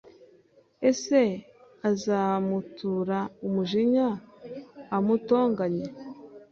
[0.89, 1.21] Ese
[1.89, 4.07] azamutura umujinya,
[4.95, 5.85] amutonganye